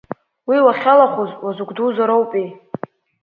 [0.47, 2.47] Уи уахьалахәыз уазыгәдузароупеи!